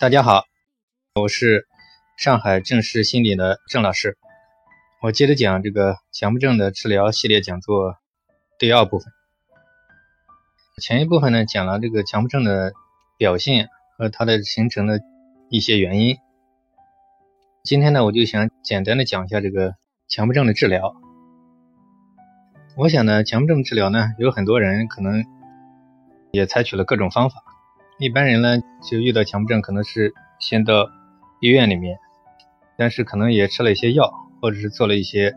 [0.00, 0.44] 大家好，
[1.16, 1.66] 我是
[2.16, 4.16] 上海正视心理的郑老师。
[5.02, 7.96] 我接着讲这个强迫症的治疗系列讲座
[8.60, 9.12] 第二部分。
[10.80, 12.74] 前一部分呢讲了这个强迫症的
[13.16, 15.00] 表现和它的形成的
[15.50, 16.16] 一些原因。
[17.64, 19.74] 今天呢，我就想简单的讲一下这个
[20.06, 20.94] 强迫症的治疗。
[22.76, 25.24] 我想呢，强迫症治疗呢，有很多人可能
[26.30, 27.42] 也采取了各种方法。
[28.00, 30.88] 一般人呢，就遇到强迫症，可能是先到
[31.40, 31.98] 医院里面，
[32.76, 35.34] 但是可能也吃了一些药，或者是做了一些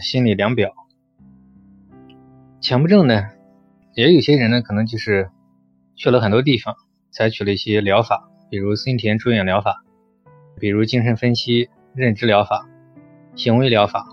[0.00, 0.74] 心理量表。
[2.60, 3.28] 强迫症呢，
[3.94, 5.30] 也有些人呢，可能就是
[5.94, 6.74] 去了很多地方，
[7.12, 9.84] 采取了一些疗法，比如森田住院疗法，
[10.58, 12.68] 比如精神分析、认知疗法、
[13.36, 14.08] 行为疗法、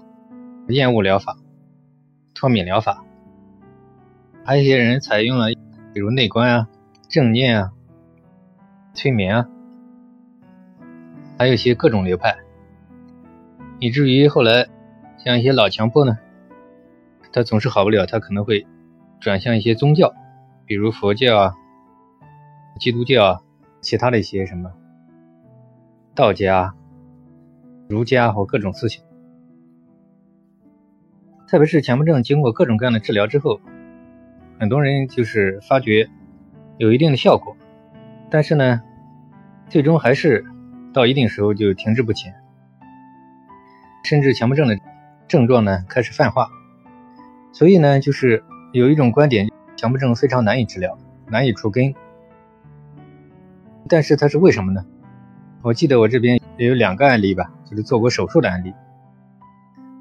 [0.67, 1.37] 厌恶疗法、
[2.35, 3.03] 脱敏疗法，
[4.45, 5.47] 还有一些人采用了，
[5.91, 6.67] 比如内观啊。
[7.13, 7.71] 正念啊，
[8.95, 9.47] 催眠啊，
[11.37, 12.35] 还有一些各种流派，
[13.77, 14.67] 以至于后来
[15.19, 16.17] 像一些老强迫呢，
[17.31, 18.65] 他总是好不了，他可能会
[19.19, 20.11] 转向一些宗教，
[20.65, 21.53] 比如佛教啊、
[22.79, 23.41] 基督教啊，
[23.79, 24.73] 其他的一些什么
[26.15, 26.73] 道家、
[27.87, 29.05] 儒家或各种思想。
[31.47, 33.61] 特别是强迫症经过各种各样的治疗之后，
[34.59, 36.09] 很多人就是发觉。
[36.77, 37.55] 有一定的效果，
[38.31, 38.81] 但是呢，
[39.69, 40.43] 最终还是
[40.91, 42.33] 到一定时候就停滞不前，
[44.03, 44.79] 甚至强迫症的
[45.27, 46.49] 症状呢开始泛化。
[47.51, 51.93] 所以呢，就是有一种观点，强迫症非常难以治疗，难以除根。
[53.87, 54.83] 但是它是为什么呢？
[55.61, 58.73] 我记得我这边也有两个案例吧，就是做过手术的案例，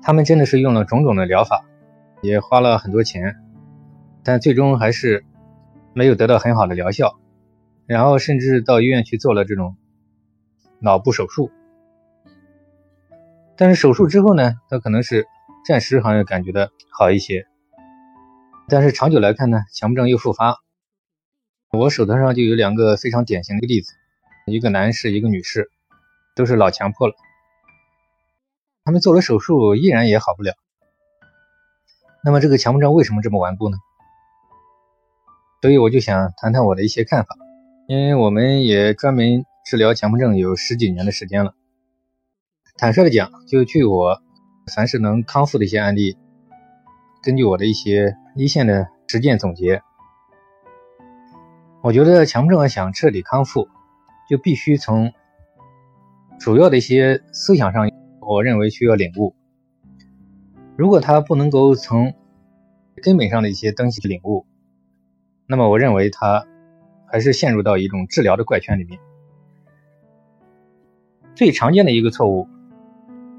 [0.00, 1.66] 他们真的是用了种种的疗法，
[2.22, 3.36] 也花了很多钱，
[4.22, 5.26] 但最终还是。
[5.94, 7.18] 没有得到很好的疗效，
[7.86, 9.76] 然后甚至到医院去做了这种
[10.78, 11.50] 脑部手术，
[13.56, 15.26] 但是手术之后呢，他可能是
[15.66, 17.46] 暂时好像感觉的好一些，
[18.68, 20.58] 但是长久来看呢，强迫症又复发。
[21.70, 23.92] 我手头上就有两个非常典型的例子，
[24.46, 25.70] 一个男士，一个女士，
[26.34, 27.14] 都是老强迫了，
[28.84, 30.54] 他们做了手术依然也好不了。
[32.24, 33.76] 那么这个强迫症为什么这么顽固呢？
[35.62, 37.36] 所以我就想谈谈我的一些看法，
[37.86, 41.54] 因为我们也专门治疗强迫症有十几年的时间了。
[42.76, 44.20] 坦率的讲，就据我
[44.74, 46.16] 凡是能康复的一些案例，
[47.22, 49.82] 根据我的一些一线的实践总结，
[51.80, 53.68] 我觉得强迫症要想彻底康复，
[54.28, 55.12] 就必须从
[56.40, 57.88] 主要的一些思想上，
[58.20, 59.36] 我认为需要领悟。
[60.76, 62.14] 如果他不能够从
[63.00, 64.44] 根本上的一些东西领悟，
[65.46, 66.46] 那么我认为他
[67.06, 68.98] 还是陷入到一种治疗的怪圈里面。
[71.34, 72.48] 最常见的一个错误，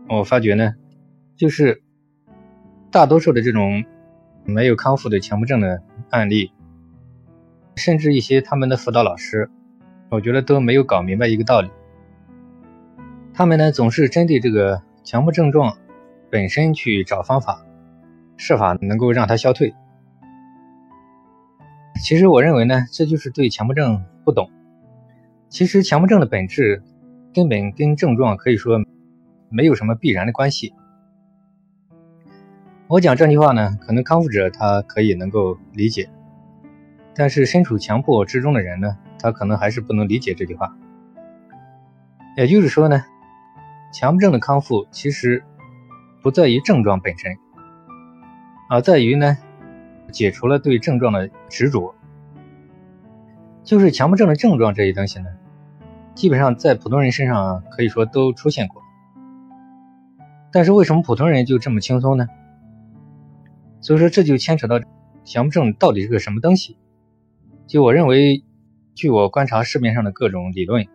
[0.09, 0.75] 我发觉呢，
[1.35, 1.81] 就是
[2.91, 3.83] 大多数的这种
[4.45, 6.51] 没有康复的强迫症的案例，
[7.75, 9.49] 甚至一些他们的辅导老师，
[10.09, 11.69] 我觉得都没有搞明白一个道理。
[13.33, 15.77] 他们呢总是针对这个强迫症状
[16.29, 17.65] 本身去找方法，
[18.37, 19.73] 设法能够让它消退。
[22.01, 24.49] 其实我认为呢，这就是对强迫症不懂。
[25.47, 26.83] 其实强迫症的本质
[27.33, 28.79] 根本跟症状可以说
[29.49, 30.73] 没有什么必然的关系。
[32.87, 36.09] 我讲这句话呢，可能康复者他可以能够理解，
[37.15, 40.75] 但是身处强迫之中的人呢，他可能还是不能理解这句话。
[42.35, 43.05] 也就是说呢，
[43.93, 45.43] 强迫症的康复其实
[46.21, 47.37] 不在于症状本身，
[48.69, 49.37] 而在于呢。
[50.13, 51.95] 解除了对症状的执着，
[53.63, 55.25] 就是强迫症的症状这些东西呢，
[56.13, 58.81] 基本上在普通人身上可以说都出现过。
[60.51, 62.27] 但是为什么普通人就这么轻松呢？
[63.81, 64.79] 所以说这就牵扯到
[65.25, 66.77] 强迫症到底是个什么东西。
[67.65, 68.43] 就我认为，
[68.93, 70.85] 据我观察市面上的各种理论，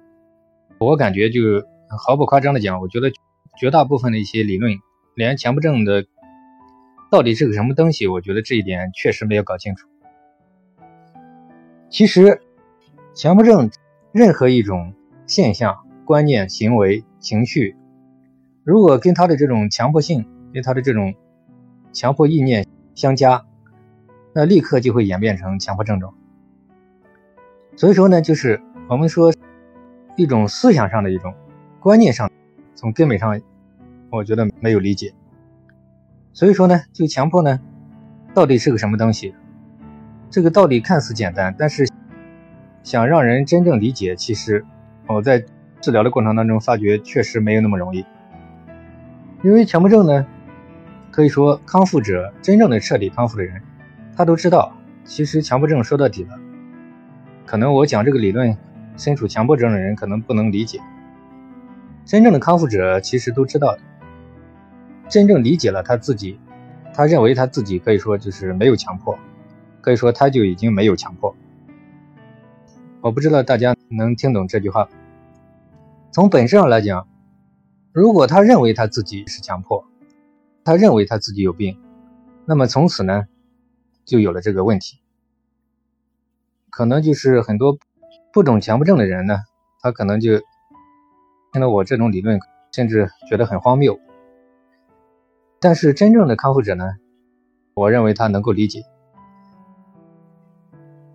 [0.78, 1.40] 我感觉就
[1.88, 3.10] 毫不夸张的讲，我觉得
[3.58, 4.78] 绝大部分的一些理论，
[5.16, 6.06] 连强迫症的。
[7.10, 8.06] 到底是个什么东西？
[8.06, 9.88] 我觉得这一点确实没有搞清楚。
[11.88, 12.42] 其实，
[13.14, 13.70] 强迫症
[14.12, 14.92] 任何一种
[15.26, 17.76] 现象、观念、行为、情绪，
[18.62, 21.14] 如果跟他的这种强迫性、跟他的这种
[21.92, 23.46] 强迫意念相加，
[24.34, 26.14] 那立刻就会演变成强迫症状。
[27.74, 29.32] 所以说呢，就是我们说
[30.16, 31.32] 一种思想上的一种
[31.80, 32.30] 观念上，
[32.74, 33.40] 从根本上，
[34.10, 35.14] 我觉得没有理解。
[36.32, 37.60] 所以说呢，就强迫呢，
[38.34, 39.34] 到底是个什么东西？
[40.30, 41.88] 这个道理看似简单，但是
[42.82, 44.64] 想让人真正理解，其实
[45.06, 45.44] 我在
[45.80, 48.04] 治疗的过程当中发觉，确实没有那么容易。
[49.42, 50.26] 因为强迫症呢，
[51.10, 53.62] 可以说康复者真正的彻底康复的人，
[54.16, 56.38] 他都知道，其实强迫症说到底了，
[57.46, 58.56] 可能我讲这个理论，
[58.96, 60.80] 身处强迫症的人可能不能理解。
[62.04, 63.80] 真正的康复者其实都知道的，
[65.08, 66.38] 真正理解了他自己，
[66.94, 69.18] 他认为他自己可以说就是没有强迫，
[69.80, 71.34] 可以说他就已经没有强迫。
[73.00, 74.88] 我不知道大家能听懂这句话。
[76.12, 77.06] 从本质上来讲。
[77.90, 79.84] 如果他认为他自己是强迫，
[80.62, 81.80] 他认为他自己有病，
[82.44, 83.26] 那么从此呢，
[84.04, 85.00] 就有了这个问题。
[86.70, 87.76] 可能就是很多
[88.32, 89.38] 不懂强迫症的人呢，
[89.80, 90.38] 他可能就
[91.52, 92.38] 听了我这种理论，
[92.72, 93.98] 甚至觉得很荒谬。
[95.60, 96.84] 但是真正的康复者呢，
[97.74, 98.84] 我认为他能够理解。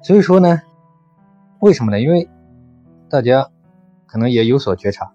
[0.02, 0.62] 所以说呢，
[1.60, 2.02] 为什么呢？
[2.02, 2.30] 因为
[3.10, 3.50] 大家
[4.06, 5.14] 可能也有所觉察。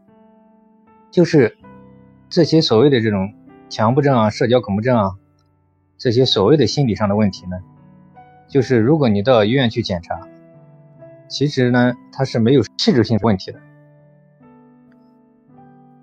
[1.11, 1.57] 就是
[2.29, 3.35] 这些所谓的这种
[3.69, 5.17] 强迫症啊、社交恐怖症啊，
[5.97, 7.59] 这些所谓的心理上的问题呢，
[8.47, 10.21] 就是如果你到医院去检查，
[11.29, 13.61] 其实呢它是没有器质性问题的，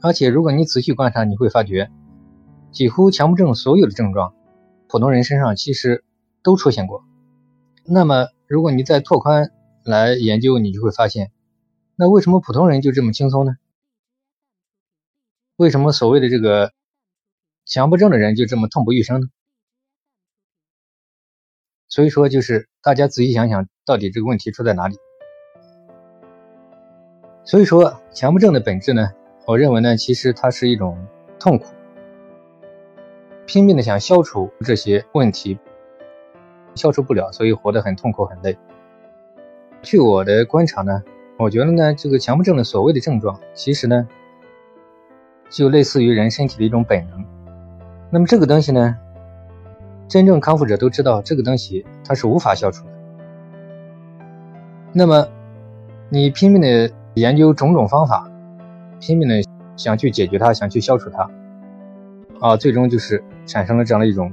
[0.01, 1.89] 而且如果你仔细观察，你会发觉，
[2.75, 4.35] 几乎强迫症所有的症状，
[4.89, 6.03] 普通人身上其实
[6.43, 7.05] 都出现过。
[7.85, 9.53] 那么如果你再拓宽
[9.85, 11.31] 来研究，你就会发现，
[11.95, 13.53] 那为什么普通人就这么轻松呢？
[15.55, 16.73] 为什么所谓的这个
[17.65, 19.27] 强迫症的人就这么痛不欲生呢？
[21.87, 24.97] 所以说，就是大家仔细想想，到底这个问题出在哪里？
[27.45, 29.13] 所以说，强迫症的本质呢，
[29.47, 31.07] 我认为呢，其实它是一种
[31.39, 31.67] 痛苦，
[33.45, 35.57] 拼命的想消除这些问题，
[36.73, 38.57] 消除不了，所以活得很痛苦很累。
[39.81, 41.03] 据我的观察呢，
[41.37, 44.07] 我觉得呢，这个强迫症的所谓的症状，其实呢。
[45.47, 47.23] 就类似于人身体的一种本能，
[48.09, 48.97] 那么这个东西呢，
[50.07, 52.91] 真正康复者都知道，这个东西它是无法消除的。
[54.91, 55.27] 那么
[56.09, 58.27] 你拼命的研究种种方法，
[58.99, 59.35] 拼命的
[59.77, 61.29] 想去解决它，想去消除它，
[62.39, 64.31] 啊，最终就是产生了这样的一种，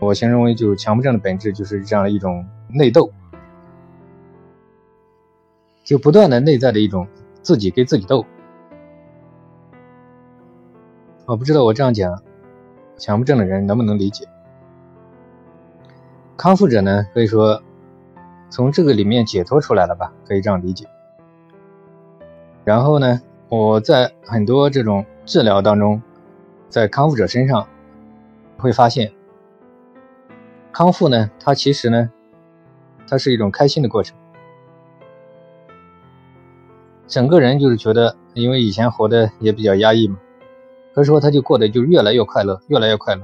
[0.00, 3.10] 我形容为就强迫症的本质就是这样的一种内斗，
[5.84, 7.06] 就不断的内在的一种
[7.40, 8.26] 自己跟自己斗。
[11.24, 12.22] 我不知道我这样讲，
[12.96, 14.26] 强迫症的人能不能理解？
[16.36, 17.62] 康复者呢，可以说
[18.50, 20.86] 从这个里面解脱出来了吧，可以这样理解。
[22.64, 26.02] 然后呢，我在很多这种治疗当中，
[26.68, 27.66] 在康复者身上
[28.56, 29.12] 会发现，
[30.72, 32.10] 康复呢，它其实呢，
[33.08, 34.16] 它是一种开心的过程，
[37.06, 40.18] 整个人就是觉得，因为以前活的也比较压抑嘛。
[40.94, 43.22] 所以说，他就过得就越来越快乐，越来越快乐，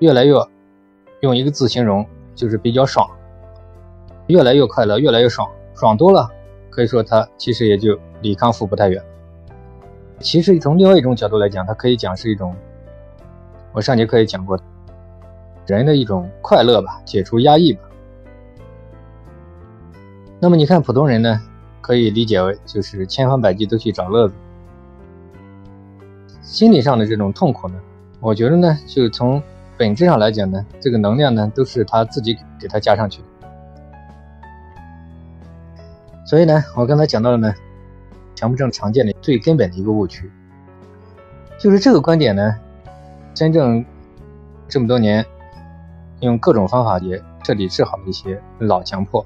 [0.00, 0.34] 越来越
[1.20, 3.08] 用一个字形容，就是比较爽，
[4.26, 6.28] 越来越快乐，越来越爽，爽多了，
[6.68, 9.02] 可以说他其实也就离康复不太远。
[10.22, 12.54] 其实从另外一种角度来讲，它可以讲是一种，
[13.72, 14.58] 我上节课也讲过，
[15.66, 17.80] 人的一种快乐吧，解除压抑吧。
[20.40, 21.40] 那么你看普通人呢，
[21.80, 24.34] 可以理解为就是千方百计都去找乐子。
[26.40, 27.74] 心理上的这种痛苦呢，
[28.20, 29.42] 我觉得呢，就从
[29.76, 33.28] 本质上来讲呢，这个能量呢，都是他自己给他加上去的。
[36.24, 37.52] 所以呢，我刚才讲到了呢，
[38.42, 40.28] 强迫症常见的最根本的一个误区，
[41.60, 42.52] 就是这个观点呢，
[43.32, 43.84] 真正
[44.66, 45.24] 这么多年
[46.18, 49.24] 用各种方法也彻底治好了一些老强迫。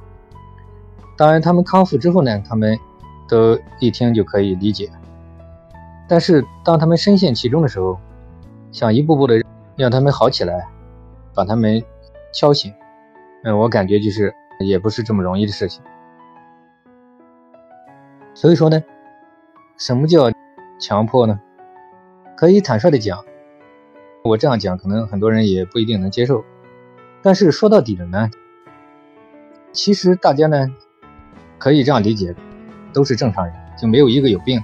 [1.17, 2.79] 当然，他们康复之后呢，他们
[3.27, 4.91] 都一听就可以理解。
[6.07, 7.99] 但是当他们深陷其中的时候，
[8.71, 9.43] 想一步步的
[9.77, 10.69] 让他们好起来，
[11.35, 11.83] 把他们
[12.35, 12.71] 敲醒，
[13.45, 15.83] 嗯，我感觉就是也不是这么容易的事情。
[18.35, 18.79] 所以说呢，
[19.79, 20.31] 什么叫
[20.81, 21.39] 强迫呢？
[22.35, 23.23] 可以坦率的讲，
[24.25, 26.43] 我这样讲可能很多人也不一定能接受。
[27.23, 28.31] 但是说到底的呢，
[29.73, 30.67] 其实大家呢
[31.59, 32.35] 可以这样理解，
[32.95, 34.63] 都是正常人，就没有一个有病。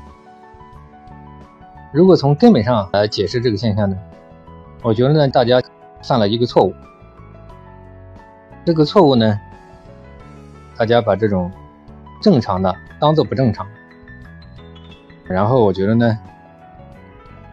[1.93, 3.99] 如果从根本上来解释这个现象呢，
[4.83, 5.61] 我觉得呢，大家
[6.03, 6.73] 犯了一个错误。
[8.65, 9.39] 这个错误呢，
[10.75, 11.53] 大家把这种
[12.23, 13.67] 正常的当做不正常。
[15.25, 16.19] 然后我觉得呢，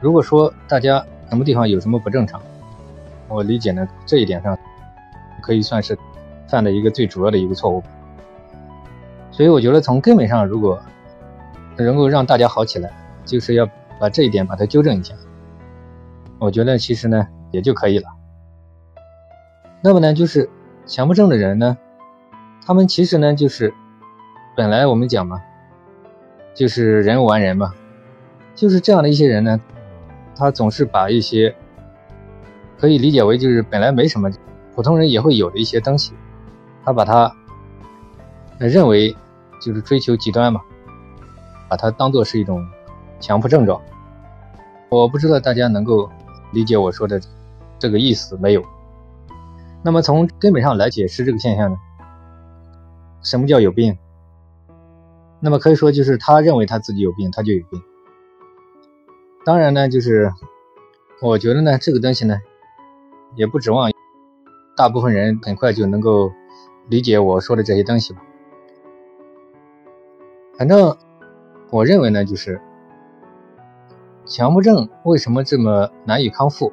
[0.02, 2.42] 如果说大家什么地方有什么不正常，
[3.28, 4.58] 我理解呢，这一点上
[5.42, 5.98] 可以算是
[6.48, 7.84] 犯的一个最主要的一个错误。
[9.32, 10.82] 所以我觉得从根本上，如果
[11.78, 12.92] 能够让大家好起来，
[13.24, 15.14] 就是要把这一点把它纠正一下。
[16.40, 18.08] 我觉得其实呢也就可以了。
[19.82, 20.50] 那么呢，就是
[20.86, 21.78] 强迫症的人呢，
[22.66, 23.74] 他们其实呢就是
[24.58, 25.40] 本来我们讲嘛，
[26.54, 27.74] 就是人无完人嘛，
[28.56, 29.60] 就是这样的一些人呢，
[30.36, 31.56] 他总是把一些
[32.78, 34.30] 可以理解为就是本来没什么，
[34.76, 36.14] 普通人也会有的一些东西，
[36.84, 37.34] 他把它
[38.58, 39.16] 认为
[39.62, 40.62] 就是追求极端嘛，
[41.68, 42.66] 把它当做是一种
[43.20, 43.82] 强迫症状。
[44.90, 46.10] 我不知道大家能够。
[46.52, 47.22] 理解我说的
[47.78, 48.64] 这个意思没有？
[49.84, 51.78] 那么从根本上来解释这个现象呢？
[53.22, 53.96] 什么叫有病？
[55.40, 57.82] 那么可以说就是他认为他自己有病，他就有病。
[59.46, 60.32] 当然呢，就是
[61.22, 62.38] 我觉得呢，这个东西呢，
[63.36, 63.92] 也不指望
[64.76, 66.32] 大部分人很快就能够
[66.88, 68.22] 理解我说的这些东西吧。
[70.58, 70.98] 反正
[71.70, 72.62] 我认为呢，就是。
[74.26, 76.72] 强迫症为什么这么难以康复？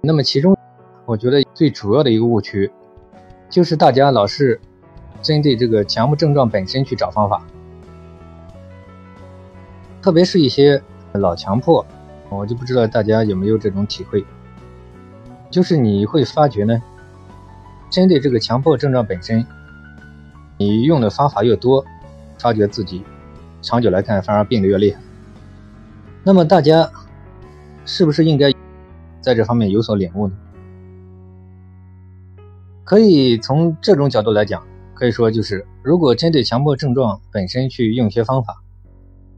[0.00, 0.58] 那么其中，
[1.06, 2.72] 我觉得最主要的一个误区，
[3.48, 4.60] 就是大家老是
[5.20, 7.42] 针对这个强迫症状本身去找方法，
[10.00, 10.82] 特别是一些
[11.12, 11.84] 老强迫，
[12.28, 14.24] 我就不知道大家有没有这种体会，
[15.50, 16.80] 就是你会发觉呢，
[17.90, 19.44] 针对这个强迫症状本身，
[20.56, 21.84] 你用的方法越多，
[22.38, 23.02] 发觉自己
[23.60, 25.00] 长久来看反而病得越厉害。
[26.22, 26.90] 那么大家
[27.84, 28.52] 是不是应该
[29.20, 30.34] 在这方面有所领悟呢？
[32.84, 34.62] 可以从这种角度来讲，
[34.98, 38.56] 可以说就是，如果针对强迫症状本身去用一些方法，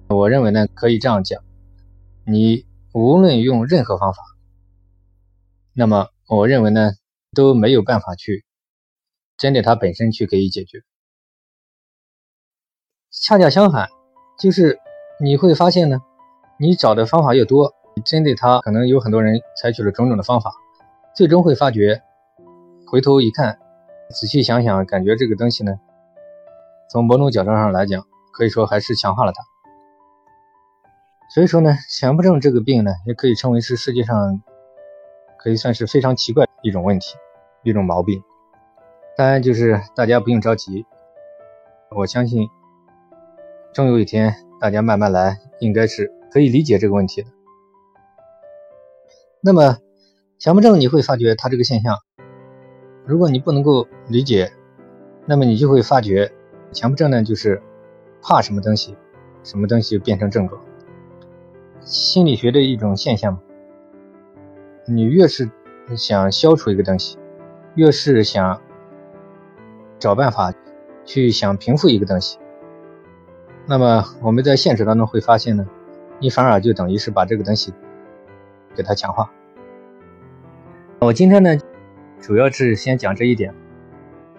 [0.08, 1.42] 我认为呢，可以这样讲：
[2.24, 2.64] 你
[2.94, 4.22] 无论用任何方法，
[5.74, 6.92] 那么我认为呢，
[7.34, 8.46] 都没有办法去
[9.36, 10.82] 针对它本身去给予解决。
[13.10, 13.88] 恰恰相反，
[14.38, 14.78] 就是
[15.22, 16.00] 你会发现呢。
[16.58, 17.72] 你找的方法越多，
[18.04, 20.52] 针对他，可能有很多人采取了种种的方法，
[21.14, 22.02] 最终会发觉，
[22.86, 23.58] 回头一看，
[24.10, 25.78] 仔细想想，感觉这个东西呢，
[26.90, 29.42] 从某种角度上来讲，可以说还是强化了它。
[31.34, 34.42] 所以说呢，强迫症这个病呢，也可以称为是世界上
[35.38, 37.16] 可以算是非常奇怪的一种问题，
[37.62, 38.22] 一种毛病。
[39.16, 40.86] 当然，就是大家不用着急，
[41.90, 42.48] 我相信，
[43.72, 46.12] 终有一天，大家慢慢来，应该是。
[46.32, 47.28] 可以理解这个问题的。
[49.40, 49.78] 那么，
[50.38, 51.96] 强迫症你会发觉它这个现象，
[53.10, 54.52] 如果你不能够理解，
[55.26, 56.30] 那么你就会发觉，
[56.70, 57.60] 强迫症呢就是
[58.22, 58.96] 怕什么东西，
[59.42, 60.62] 什么东西就变成症状。
[61.80, 63.40] 心理学的一种现象嘛。
[64.86, 65.50] 你越是
[65.96, 67.18] 想消除一个东西，
[67.74, 68.62] 越是想
[69.98, 70.54] 找办法
[71.04, 72.38] 去想平复一个东西，
[73.66, 75.68] 那么我们在现实当中会发现呢。
[76.20, 77.74] 你反而就等于是把这个东西
[78.76, 79.32] 给它强化。
[81.00, 81.58] 我今天呢，
[82.20, 83.54] 主要是先讲这一点，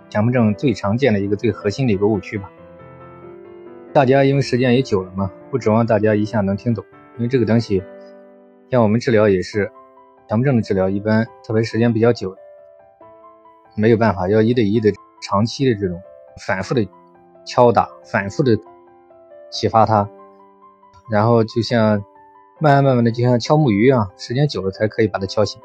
[0.09, 2.49] 强迫症最常见的一个最核心的一个误区吧。
[3.91, 6.85] 大家因为时间也久了嘛，不指望大家一下能听懂，
[7.17, 7.83] 因为这个东西，
[8.69, 9.71] 像我们治疗也是，
[10.29, 12.35] 强迫症的治疗一般特别时间比较久，
[13.75, 15.99] 没有办法要一对一的长期的这种
[16.45, 16.87] 反复的
[17.45, 18.55] 敲打，反复的
[19.49, 20.07] 启发他。
[21.09, 22.01] 然后就像
[22.59, 25.59] 慢慢慢慢的，就像敲木鱼一样，时间久了才可以把它敲醒。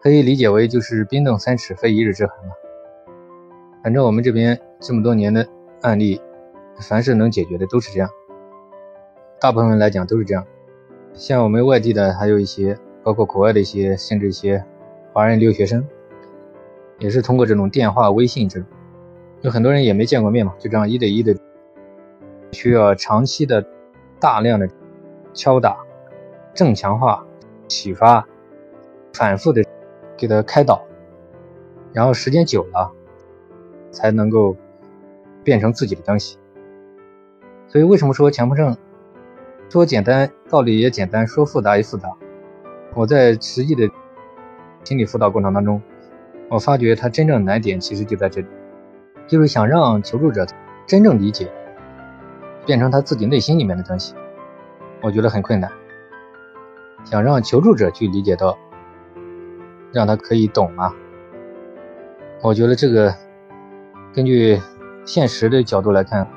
[0.00, 2.52] 可以理解为就是冰冻三尺非一日之寒嘛。
[3.82, 5.46] 反正我们这边这么多年的
[5.82, 6.20] 案例，
[6.80, 8.08] 凡是能解决的都是这样。
[9.40, 10.44] 大部分人来讲都是这样。
[11.14, 14.64] 像我们外地的，还有一些，包括国外的一些，甚至一些
[15.12, 15.86] 华人留学生，
[16.98, 18.68] 也是通过这种电话、微信这种，
[19.42, 21.34] 有很多人也没见过面嘛，就这样一对一的。
[22.50, 23.62] 需要长期的、
[24.18, 24.66] 大量的
[25.34, 25.76] 敲打、
[26.54, 27.26] 正强化、
[27.68, 28.26] 启发、
[29.12, 29.62] 反复的
[30.18, 30.84] 给他开导，
[31.94, 32.92] 然后时间久了，
[33.90, 34.54] 才能够
[35.42, 36.36] 变成自己的东西。
[37.68, 38.76] 所以，为什么说强迫症
[39.70, 42.10] 说简单，道理也简单；说复杂也复杂。
[42.94, 43.88] 我在实际的
[44.84, 45.80] 心理辅导过程当中，
[46.50, 48.46] 我发觉他真正难点其实就在这里，
[49.26, 50.44] 就是想让求助者
[50.86, 51.50] 真正理解。
[52.66, 54.14] 变成他自己内心里面的东西，
[55.00, 55.72] 我觉得很困难。
[57.04, 58.58] 想让求助者去理解到，
[59.92, 60.94] 让他可以懂啊，
[62.42, 63.14] 我觉得这个
[64.12, 64.60] 根据
[65.04, 66.28] 现实的角度来看，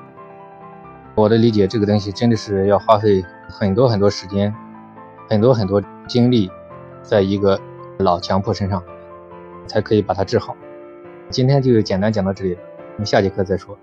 [1.16, 4.54] 我的理解，这个东西真的是要花费很多很多时间，
[5.30, 6.50] 很多很多精力，
[7.02, 7.60] 在一个
[8.00, 8.82] 老强迫身上，
[9.68, 10.56] 才可以把它治好。
[11.30, 12.58] 今天就简单讲到这里，
[12.94, 13.78] 我们下节课再说。